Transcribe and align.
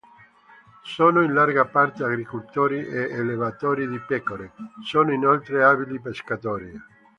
Sono 0.83 1.21
in 1.21 1.31
larga 1.31 1.65
parte 1.65 2.03
agricoltori 2.03 2.83
e 2.87 3.13
allevatori 3.15 3.87
di 3.87 3.99
pecore; 3.99 4.51
sono 4.83 5.13
inoltre 5.13 5.63
abili 5.63 5.99
pescatori. 5.99 6.73